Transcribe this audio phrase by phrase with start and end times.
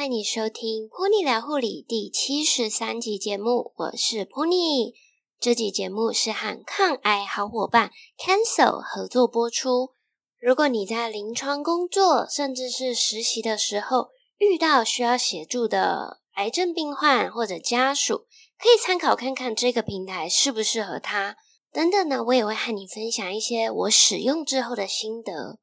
[0.00, 4.94] 欢迎你收听《Pony 聊护理》第七十三集节目，我是 Pony。
[5.38, 9.90] 这集节目是和抗癌好伙伴 Cancel 合作播出。
[10.38, 14.08] 如果你在临床工作，甚至是实习的时候，
[14.38, 18.20] 遇到需要协助的癌症病患或者家属，
[18.58, 21.36] 可以参考看看这个平台适不适合他。
[21.70, 25.58] 等等呢，我也会和你分享一些我使用之后的心得。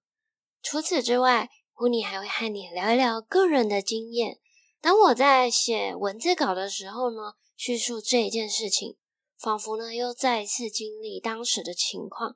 [0.61, 4.39] 除此之外，噗妮还会和你聊一聊个人的经验。
[4.81, 8.97] 当我在写文字稿的时候呢，叙述这一件事情，
[9.37, 12.35] 仿佛呢又再次经历当时的情况。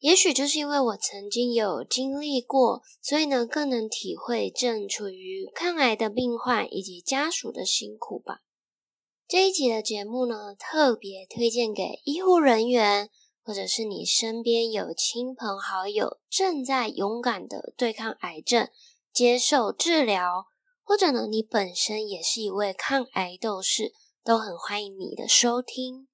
[0.00, 8.42] 也许就是因为我曾经有经历过，所以呢更能体会正处于抗癌的病患以及家属的辛苦吧。
[9.26, 13.08] 这一集的节目呢，特别推荐给医护人员。
[13.48, 18.68] 或者是你身边有亲朋好友正在勇敢的对抗癌症、
[19.10, 20.44] 接受治疗，
[20.84, 26.08] 或者呢，你本身也是一位抗癌斗士，都很欢迎你的收听。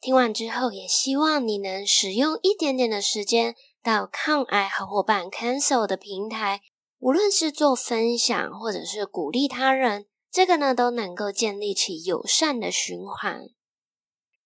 [0.00, 6.62] 听完之后，也希望你能使用一点点的时间到抗癌好伙伴 Cancel 的平台，
[7.00, 13.48] 无论是做分享，或者是鼓励他人，这个呢都能够建立起友善的循环。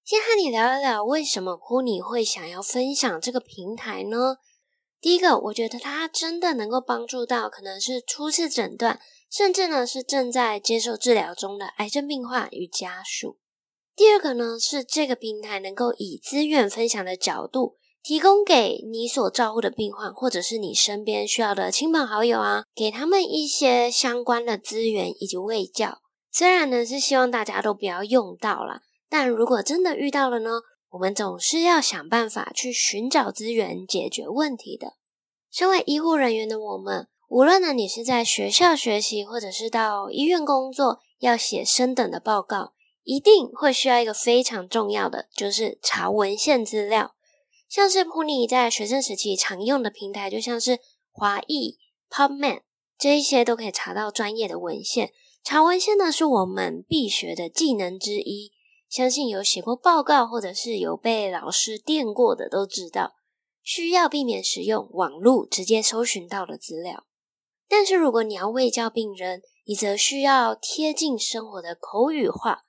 [0.04, 4.38] 先和你聊一聊，为什么噗妮会想要分享这个平台呢？
[5.00, 8.98] 第一个，我觉得它真的能够帮助到可能是初次诊断，
[9.30, 13.38] 甚至呢是正在接受治疗中的癌症病患与家属。
[13.94, 26.00] 第二个呢，是这个平台能够以资源分享的角度，提供给你所照顾的病患，或者是你身边需要的亲朋好友啊，给他们一些相关的资源以及卫教。
[26.32, 28.80] 虽然呢是希望大家都不要用到啦。
[29.12, 30.62] 但如果真的遇到了呢？
[30.92, 34.94] 我们总是要想办法去寻找资源解决问题的。
[35.50, 47.14] 身为医护人员的我们，无论呢你是在学校学习，或者是到医院工作，要写升等的报告，一定会需要一个非常重要的，就是查文献资料。
[47.68, 50.78] 像是噗妮在学生时期常用的平台，就像是
[51.10, 51.76] 华裔、
[52.08, 52.60] PubMed
[52.98, 55.12] 这一些，都可以查到专业的文献。
[55.44, 58.51] 查文献呢，是我们必学的技能之一。
[58.92, 63.14] 相信有写过报告或者是有被老师电过的都知道，
[63.62, 67.06] 需要避免使用网络直接搜寻到的资料。
[67.66, 72.64] 但是如果你要喂教病人，你则需要贴近生活的口语化。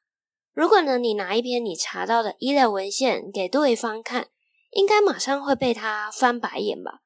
[0.53, 4.29] 如果呢，你拿一篇你查到的医疗文献给对方看，
[4.71, 7.01] 应该马上会被他翻白眼吧？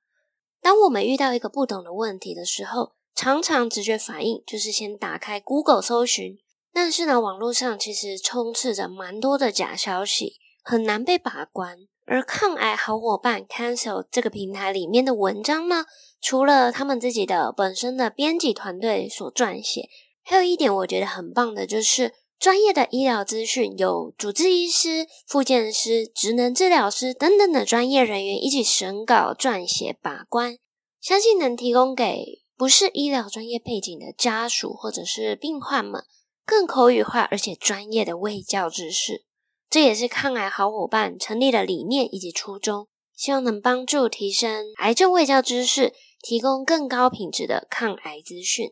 [0.61, 6.37] 当我们遇到一个不懂的问题的时候，常常直觉反应就是先打开 Google 搜寻。
[6.79, 11.75] 但是呢，网络上其实充斥着蛮多的假消息，很难被把关。
[12.05, 15.85] 而抗癌好伙伴 Cancel 这个平台里面的文章呢，
[16.21, 19.89] 除了他们自己的本身的编辑团队所撰写，
[20.23, 30.55] 还有一点我觉得很棒的就是专业的医疗资讯，有主治医师、复健师、职能治疗师等等的专业人员一起审稿、撰写、把关，
[31.01, 36.03] 相信能提供给不是医疗专业背景的家属或者是病患们。
[36.47, 39.25] 更口语化而且专业的卫教知识，
[39.69, 48.71] 这也是抗癌好伙伴成立的理念以及初衷，希望能帮助提升癌症卫教知识，提供更高品质的抗癌资讯。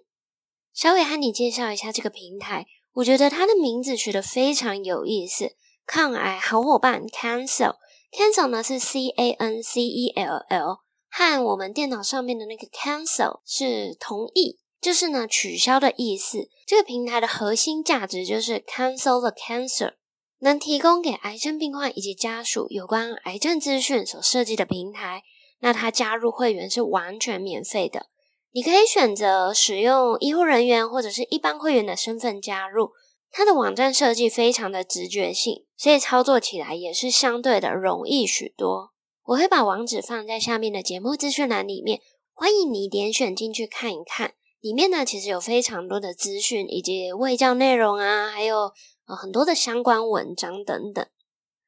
[0.74, 10.78] 稍微和你介绍一下这个平台，我觉得它的名字取得非常有意思，抗癌好伙伴 Cancel，Cancel 呢是 C A N C E L L，
[11.09, 14.59] 和我们电脑上面的那个 Cancel 是同义。
[14.85, 16.47] 就是呢，取消的意思。
[16.63, 19.94] 这个平台的核心价值就是 cancel the cancer，
[20.41, 25.24] 能提供给癌症病患以及家属有关癌症资讯所设计的平台。
[25.62, 28.09] 那它加入会员是完全免费的，
[28.51, 32.91] 你可以选择使用医护人员或者是一般会员的身份加入。
[33.31, 38.91] 它的网站设计非常的直觉性，所以操作起来也是相对的容易许多。
[39.24, 42.01] 我会把网址放在下面的节目资讯栏里面，
[42.35, 44.35] 欢迎你点选进去看一看。
[44.66, 48.72] 里面呢，其实有非常多的资讯以及卫教内容啊，还有
[49.06, 51.06] 呃很多的相关文章等等。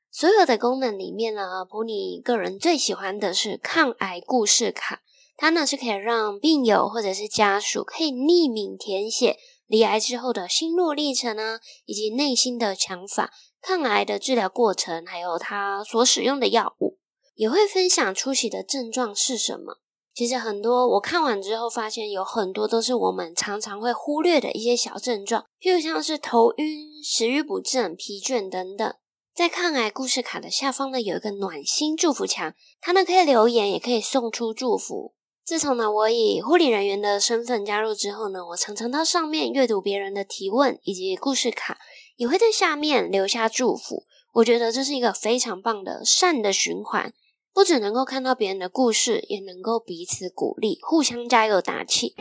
[0.10, 5.04] 所有的功能里面呢，普尼个人最喜欢的是抗癌故事卡，
[5.36, 9.38] 它呢是可以让病友或者是家属可以匿名填写
[9.68, 13.32] 离癌之后的心路历程啊，以及内心的想法、
[13.62, 16.98] 抗癌的治疗过程，还有他所使用的药物，
[17.36, 19.82] 也会分享初期的症状是什么。
[20.18, 28.92] 其实很多我看完之后，发现有很多都是我们常常会忽略的一些小症状，譬如像是头晕、食欲不振、疲倦等等。
[29.36, 35.14] 在抗癌故事卡的下方呢，有一个暖心祝福墙，它呢可以留言，也可以送出祝福。
[35.46, 41.78] 自从呢我以护理人员的身份加入之后呢，我常常到上面阅读别人的提问以及故事卡，
[42.16, 44.06] 也会在下面留下祝福。
[44.34, 47.14] 我觉得这是一个非常棒的善的循环，
[47.58, 52.14] 不只能够看到别人的故事，也能够彼此鼓励，互相加油打气。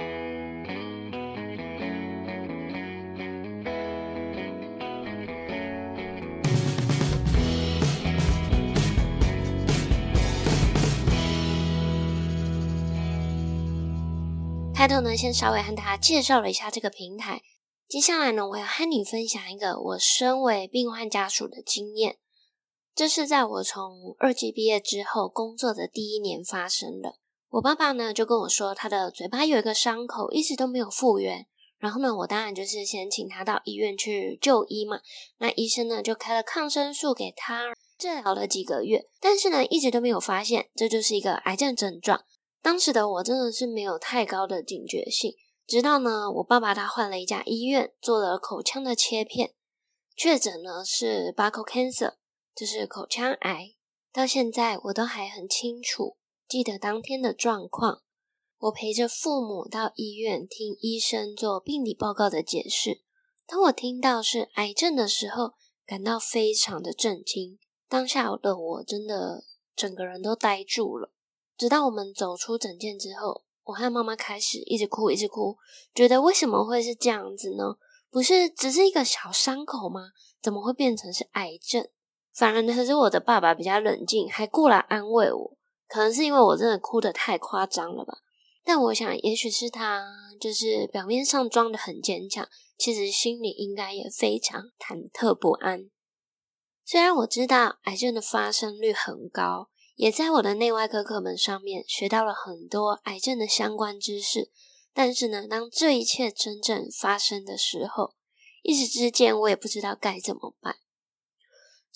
[14.75, 17.43] 开头呢，先稍微和大家介绍了一下这个平台。
[17.87, 22.17] 接下来呢，我要和你分享一个我身为病患家属的经验。
[22.97, 27.17] 这是在我从二技毕业之后工作的第一年发生的。
[27.51, 31.47] 我爸爸呢就跟我说，他的嘴巴有一个伤口，一直都没有复原。
[31.79, 34.99] 然后呢，我当然就是先请他到医院去就医嘛。
[35.37, 42.25] 那医生呢就开了抗生素给他，治疗了几个月，但是呢一直都没有发现，这就是一个癌症症状。
[42.63, 45.35] 当时的我真的是没有太高的警觉性，
[45.67, 49.53] 直到呢，我爸爸他换了一家医院，做了口腔的切片，
[50.17, 52.15] 确诊呢是 bug cancer，
[52.57, 53.75] 就是口腔癌。
[54.11, 56.17] 到现在我都还很清楚，
[56.49, 58.03] 记得当天的状况。
[58.59, 63.03] 我陪着父母到医院听医生做病理报告的解释。
[63.47, 65.53] 当我听到是癌症的时候，
[65.85, 67.59] 感到非常的震惊。
[67.89, 69.45] 当下的我真的
[69.77, 71.13] 整个人都呆住了。
[71.59, 75.59] 直到我们走出诊间之后，我和妈妈开始一直哭，一直哭，
[75.95, 77.77] 觉得为什么会是这样子呢？
[78.11, 80.13] 不是只是一个小伤口吗？
[80.41, 81.87] 怎么会变成是癌症？
[82.37, 85.57] 反而呢，是我的爸爸比较冷静，还过来安慰我。
[85.89, 88.19] 可能是因为我真的哭得太夸张了吧？
[88.65, 90.05] 但我想，也许是他
[90.39, 92.47] 就是表面上装得很坚强，
[92.77, 95.89] 其实心里应该也非常忐忑不安。
[96.85, 99.71] 虽然我知道癌症的发生率很高。
[99.97, 104.51] 也在我的内外科课本上面学到了很多癌症的相关知识，
[104.93, 108.13] 但是呢，当这一切真正发生的时候，
[108.61, 110.77] 一时之间我也不知道该怎么办。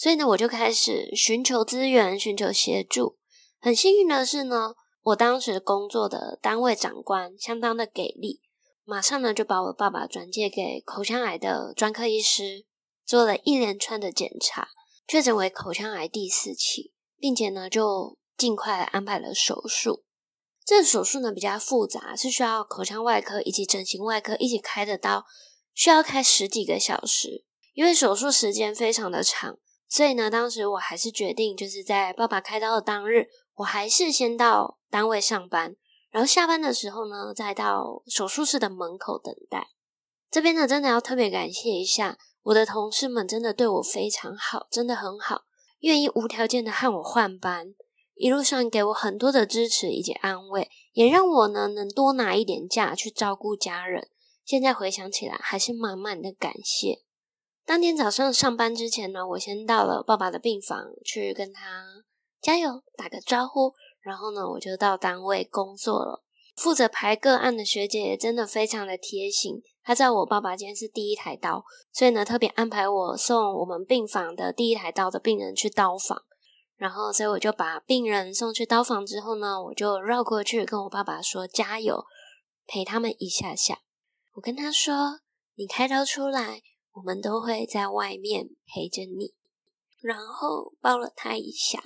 [0.01, 3.19] 所以呢，我就开始寻求资源，寻求协助。
[3.59, 8.41] 很幸运的是呢，我当时工作的单位长官相当的给力，
[8.87, 12.65] 马上呢就把我爸爸转介给口腔癌的专科医师，
[13.05, 14.69] 做了一连串的检查，
[15.07, 16.95] 确诊为口腔癌第四期。
[17.19, 20.05] 并且呢，就尽快安排了手术。
[20.65, 25.27] 这手术呢比较复杂，是需要口腔外科以及整形外科一起开的刀，
[25.75, 27.45] 需要开十几个小时。
[27.75, 29.59] 因为手术时间非常的长，
[29.91, 33.27] 所以呢，当时我还是决定，就是在爸爸开刀的当日，
[33.57, 35.75] 我还是先到单位上班，
[36.11, 39.67] 然后下班的时候呢，再到手术室的门口等待。
[40.31, 45.43] 这边呢，真的要特别感谢一下我的同事们，真的对我非常好，真的很好。
[45.81, 47.75] 愿意无条件的和我换班，
[48.15, 54.09] 一路上给我很多的支持以及安慰，也让我呢能多拿一点假去照顾家人。
[54.45, 57.03] 现在回想起来，还是满满的感谢。
[57.65, 61.85] 当天早上上班之前呢，我先到了爸爸的病房去跟他
[62.41, 66.25] 加油打个招呼，然后呢，我就到单位工作了。
[66.57, 69.63] 负责排个案的学姐真的非常的贴心。
[69.83, 76.23] 他在我爸爸今天是第一台刀，所以呢，特别安排我送我们病房的第一台刀的病人去刀房。
[76.77, 82.05] 然后，所以我就把病人送去刀房之后呢，我就绕过去跟我爸爸说加油，
[82.67, 83.81] 陪他们一下下。
[84.35, 85.21] 我跟他说
[85.57, 86.63] ：“你开刀出来，
[87.01, 89.33] 我们都会在外面陪着你。”
[90.01, 91.83] 然后抱了他一下。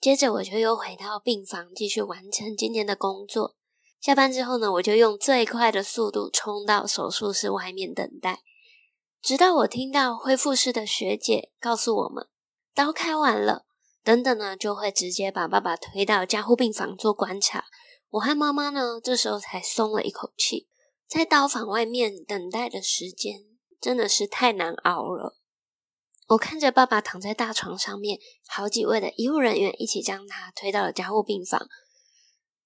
[0.00, 3.56] 接着，我就又回到病房继续完成今天的工作。
[4.00, 8.42] 下班之后呢，我就用最快的速度冲到手术室外面等待，
[9.20, 12.28] 直到我听到恢复室的学姐告诉我们
[12.74, 13.64] 刀开完了，
[14.04, 17.64] 等等呢，就会直接把爸爸推到加护病房做观察。
[18.10, 20.68] 我和妈妈呢，这时候才松了一口气。
[21.08, 23.40] 在刀房外面等待的时间
[23.80, 25.36] 真的是太难熬了。
[26.28, 31.68] 我看着爸爸躺在大床上面，好几位的医护人员一起将他推到了加护病房。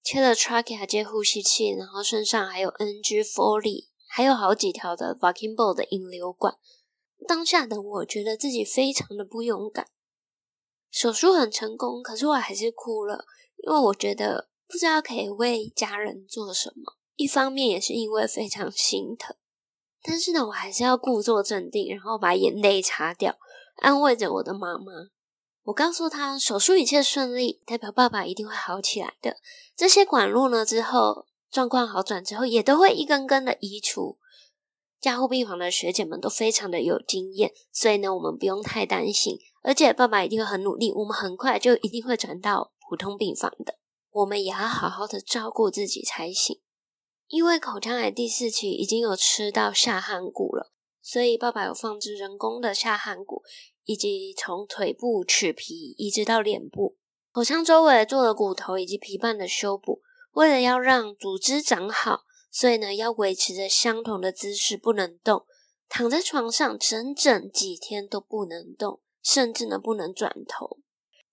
[0.03, 6.57] 切了 trachea 接呼吸器，然后身上还有 NG Foley，还有好几条的 vacuum bowl 的引流管。
[7.25, 9.87] 当下的我觉得自己非常的不勇敢。
[10.91, 13.23] 手术很成功，可是我还是哭了，
[13.65, 16.97] 因为我觉得不知道可以为家人做什么。
[17.15, 19.33] 一方面也是因为非常心疼，
[20.03, 23.37] 但是呢，我还是要故作镇定，然后把眼泪擦掉，
[23.77, 24.91] 安慰着我的妈妈。
[25.63, 29.37] 我告诉他，手术一切顺利，代表爸爸一定会好起来的。
[29.77, 34.17] 这些管路呢，之后状况好转之后，也都会一根根的移除。
[34.99, 39.37] 加护病房的学姐们都非常的有经验，所以呢，我们不用太担心。
[39.61, 43.75] 而且爸爸一定会很努力，我们很快就一定会转到普通病房的。
[44.11, 46.59] 我们也要好好的照顾自己才行。
[47.33, 50.71] 因为口腔癌第四期已经有吃到下颌骨了，
[51.01, 53.41] 所以爸爸有放置人工的下颌骨，
[53.85, 56.95] 以及从腿部取皮移植到脸部。
[57.31, 62.21] 口腔周围做了骨头以及皮瓣的修补，为了要让组织长好，
[62.51, 65.47] 所以呢要维持着相同的姿势，不能动，
[65.89, 70.77] 躺在床上整整几天都不能动，甚至呢不能转头。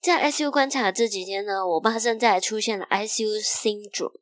[0.00, 4.20] 在 ICU 观察这几天呢，我爸正在出现了 ICU syndrome，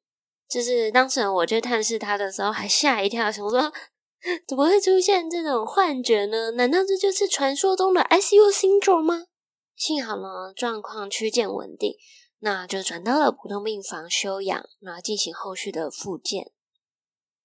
[0.48, 3.72] 就是当时我去探视他的时候，还吓一跳，想说
[4.46, 6.52] 怎么会出现这种幻觉呢？
[6.52, 9.26] 难道这就是传说中的 ICU syndrome 吗？
[9.76, 11.94] 幸好呢，状况趋渐稳定，
[12.40, 16.50] 那就转到了普通病房休养，然后进行后续的复健。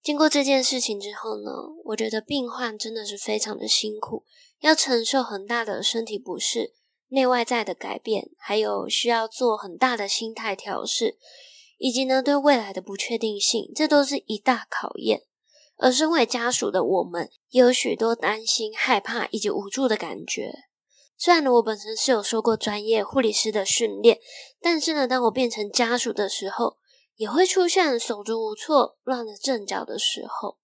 [0.02, 1.52] 经过这件事情之后呢，
[1.86, 4.26] 我觉得病患真的是非常的辛苦，
[4.62, 6.74] 要承受很大的身体不适、
[7.10, 11.18] 内外在的改变，还有需要做很大的心态调试，
[11.77, 15.24] 以及呢对未来的不确定性，这都是一大考验。
[15.77, 20.53] 而身为家属的我们，也有许多担心、害怕以及无助的感觉。
[21.18, 24.20] 虽然呢，我本身是有受过专业护理师的训练，
[24.62, 26.77] 但是呢，当我变成家属的时候，
[27.15, 30.58] 也会出现手足无措、乱了阵脚的时候。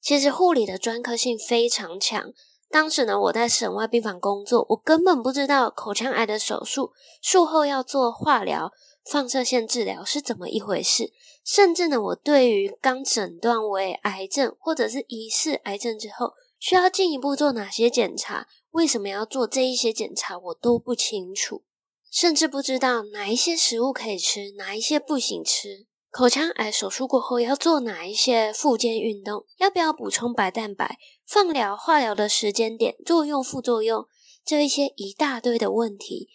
[0.00, 2.32] 其实护理的专科性非常强。
[2.70, 8.72] 当时呢，我在省外病房工作，我根本不知道口腔癌的手术术后要做化疗、
[9.04, 11.12] 放射线治疗是怎么一回事。
[11.44, 18.46] 甚至呢，我对于刚诊断为癌症或者是疑似癌症之后，需要进一步做哪些检查？
[18.72, 20.38] 为什么要做这一些检查？
[20.38, 21.64] 我都不清楚，
[22.10, 25.86] 甚至不知道哪一些食物可以吃，哪一些不行吃。
[26.10, 29.46] 口腔癌手术过后要做哪一些复健运动？
[29.58, 30.98] 要不要补充白蛋白？
[31.26, 34.06] 放疗、化疗的时间点、作用、副作用，
[34.44, 36.28] 这一些一大堆的问题，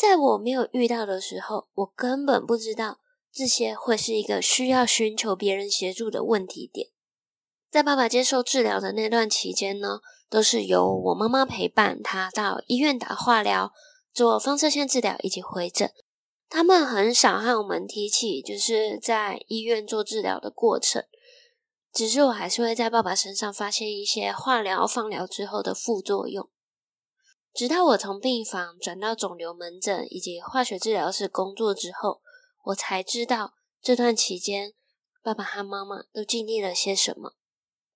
[0.00, 3.00] 在我没有遇到的时候，我根本不知道
[3.32, 6.90] 这些会是一个需要寻求别人协助的问题点。
[7.68, 9.98] 在爸爸接受治疗的那段期间呢，
[10.30, 13.72] 都是由我妈妈陪伴他到医院打化疗、
[14.14, 15.90] 做放射线治疗以及回诊。
[16.48, 21.02] 他们很少和我们提起就是在医院做治疗的过程，
[21.92, 26.48] 只是我还是会在爸爸身上发现一些化疗、放疗之后的副作用。
[27.58, 32.22] 直到我从病房转到肿瘤门诊以及化学治疗室工作之后，
[32.66, 34.74] 我才知道这段期间
[35.24, 37.34] 爸爸和妈妈都经历了些什么，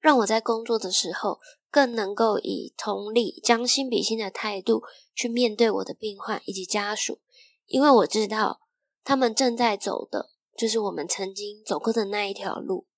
[0.00, 1.38] 让我在工作的时候。
[1.70, 4.82] 更能够以同理、将心比心的态度
[5.14, 7.22] 去面对我的病患以及家属，
[7.64, 8.60] 因为我知道
[9.02, 12.88] 他们正在走的就是我们曾经走过的那一条路。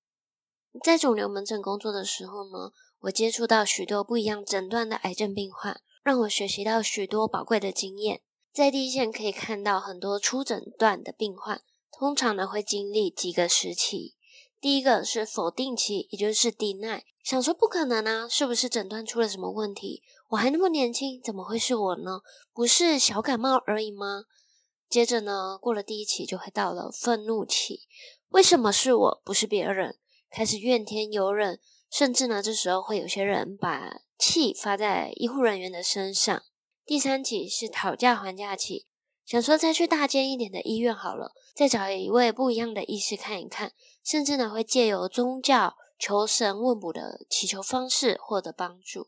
[0.82, 8.20] 在肿瘤门诊工作的时候呢，我接触到许多不一样诊断的癌症病患，让我学习到许多宝贵的经验。
[8.52, 14.14] 在第一线可以看到很多初诊断的病患，通常呢会经历几个时期。
[14.60, 20.02] 第一个是否定期，也就是 deny，想说不可能啊，是不是诊断出了什么问题？
[20.28, 22.20] 我还那么年轻，怎么会是我呢？
[22.52, 24.24] 不是小感冒而已吗？
[24.90, 27.80] 接着呢，过了第一期就会到了愤怒期，
[28.28, 29.98] 为什么是我，不是别人？
[30.30, 31.60] 开始怨天尤人，
[31.96, 36.42] 甚至呢，这时候会有些人把气发在医护人员的身上。
[36.84, 38.86] 第三期是讨价还价期，
[39.24, 43.74] 想说再去大间一点的医院好了，再找一位不一样的医师看一看。
[44.02, 49.06] 甚至呢，会借由宗教求神问卜的祈求方式获得帮助。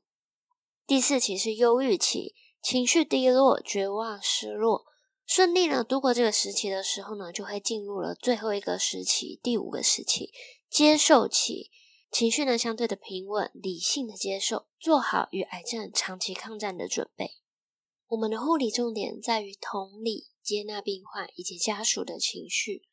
[0.87, 4.85] 第四期是忧郁期，情绪低落、绝望、失落。
[5.26, 10.31] 顺利呢度过这个时期的时候呢，就会进入了最后一个时期，第五个时期，
[10.71, 11.73] 接受期。
[12.16, 17.32] 情绪呢相对的平稳，理性的接受，做好与癌症长期抗战的准备。
[18.06, 22.85] 我们的护理重点在于同理、接纳病患以及家属的情绪。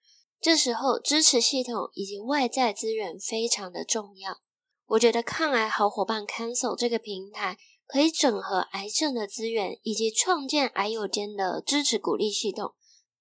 [0.42, 4.42] 这时候，支持系统以及外在资源非常的重要。
[4.88, 12.74] 我觉得抗癌好伙伴 Cancel 这个平台可以整合癌症的资源，以及创建癌友间的支持鼓励系统。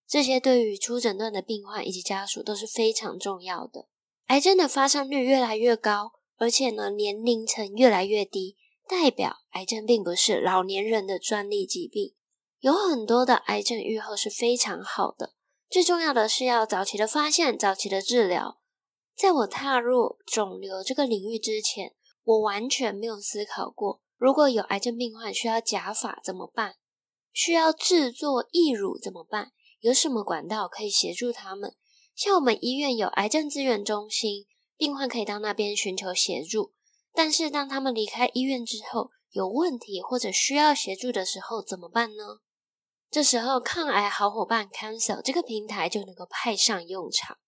[0.09, 3.87] 这些对于初诊断的病患以及家属都是非常重要的。
[4.33, 8.57] 癌症的发生率越来越高，而且呢，年龄层越来越低，
[8.89, 12.15] 代表癌症并不是老年人的专利疾病。
[12.61, 15.35] 有很多的癌症预后是非常好的。
[15.69, 18.59] 最重要的是要早期的发现，早期的治疗。
[19.15, 21.93] 在我踏入肿瘤这个领域之前，
[22.25, 26.77] 我完全没有思考过，如果有癌症病患需要假发怎么办？
[27.35, 29.53] 需要制作义乳怎么办？
[29.81, 31.75] 有什么管道可以协助他们？
[32.15, 36.73] 像我们医院有癌症资源中心，病患可以到那边寻求协助。
[37.13, 42.41] 但是当他们离开医院之后，有问题或者需要协助的时候怎么办呢？
[43.11, 47.39] 这时候抗癌好伙伴 Cancel 这个平台就能够派上用场。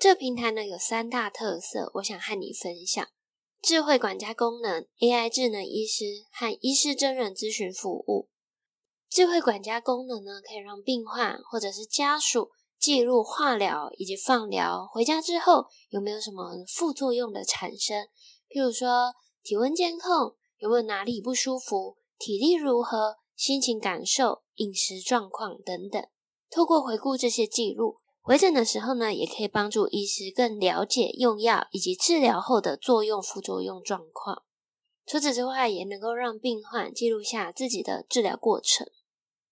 [0.00, 3.08] 这平台呢有三大特色，我想和你分享：
[3.62, 8.28] 智慧管家功能、AI 智能医师和医师真人咨询服务。
[9.08, 12.50] 智慧管家功能呢，可以让病患或者是家属
[12.84, 18.08] 记录化疗以及放疗回家之后有没有什么副作用的产生，
[18.50, 26.06] 譬如说体温监控，有没有哪里不舒服，体力如何，心情感受、饮食状况等等。
[26.50, 34.42] 透过回顾这些记录，回诊的时候呢，也可以帮助医师更了解用药以及治疗后的作用、副作用状况。
[35.06, 38.86] 除此之外，也能够让病患记录下自己的治疗过程。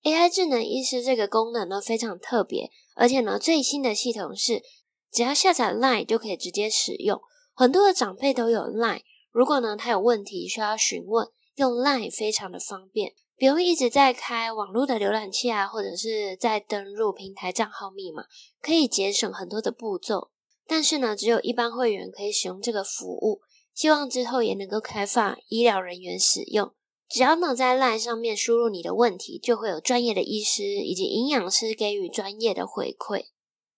[0.02, 4.62] AI 智能医师这个功能呢，非常特别，而且呢，最新的系统是
[5.12, 7.20] 只要下载 Line 就可以直接使用。
[7.54, 18.24] 很多的长辈都有 Line，如果呢他有问题需要询问，用 Line 非常的方便，不用一直在开网络的浏览器啊，或者是在登入平台账号密码，
[18.60, 20.30] 可以节省很多的步骤。
[20.66, 23.42] 但是呢，只有一般会员可以使用这个服务，
[23.74, 26.72] 希望之后也能够开放医疗人员使用。
[27.12, 33.26] 只要呢在 LINE 上面输入你的问题，就会有专业的医师以及营养师给予专业的回馈。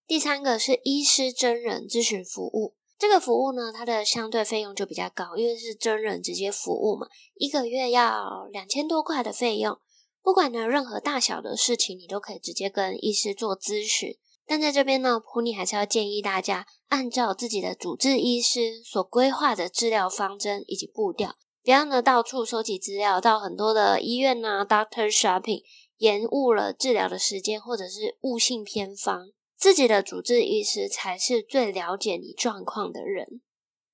[0.07, 9.77] 第三个是医师真人咨询服务，这个服务呢，它的相对费用就比较高，因为是真人直接服务嘛，一个月要两千多块的费用。
[10.23, 14.15] 不管呢任何大小的事情，你都可以直接跟医师做咨询。
[14.47, 21.35] 但在这边呢，Puni 还是要建议大家按照自己的主治医师所规划的治疗方针以及步调。
[21.65, 25.63] 不要呢到处收集资料，到很多的医院呐、啊、doctor shopping，
[25.97, 29.29] 延误了治疗的时间，或者是误信偏方。
[29.57, 33.41] 自己的主治医师才是最了解你状况的人。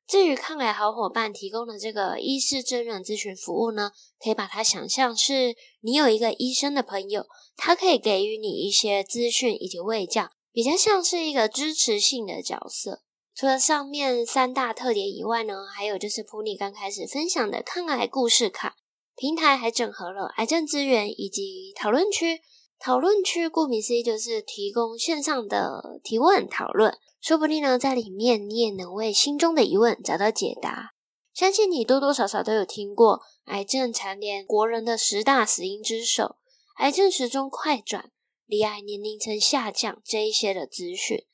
[0.06, 7.26] 至于抗癌好伙伴提供的这个医师真人咨询服务呢，可以把它想象是你有一个医生的朋友，
[7.56, 13.04] 他可以给予你一些资讯以及卫教，比较像是一个支持性的角色。
[13.34, 18.76] 除了上面三大特点以外呢，还有就是普尼刚开始分享的抗癌故事卡
[19.16, 22.42] 平台，还整合了癌症资源以及讨论区。
[22.78, 30.94] 讨论区顾名思义就是提供线上的提问讨论，说不定呢在里面你也能为心中的疑问找到解答。
[31.32, 36.38] 相信你多多少少都有听过癌症蝉联国人的十大死因之首，
[36.78, 38.12] 癌症时钟快转，
[38.48, 41.26] 罹癌年龄层下降这一些的资讯。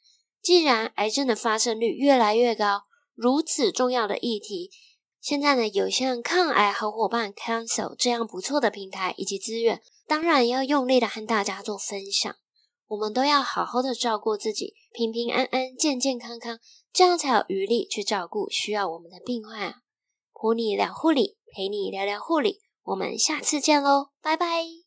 [0.48, 2.84] 既然癌症的发生率越来越高，
[3.14, 4.72] 如此重要的议题，
[5.20, 12.34] 现在呢有像抗癌好伙伴 Canso 这样不错的平台以及资源，当然要用力的和大家做分享。
[12.88, 16.58] 我们都要好好的照顾自己，平平安安、健健康康，
[16.94, 19.82] 这样才有余力去照顾需要我们的病患啊。
[20.34, 24.87] Puni 聊护理，陪你聊聊护理，我们下次见喽，拜拜。